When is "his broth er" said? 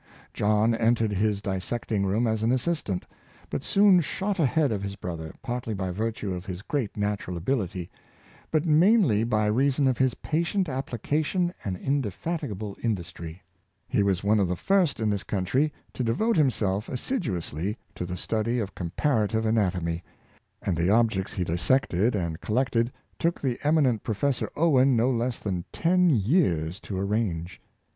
4.81-5.35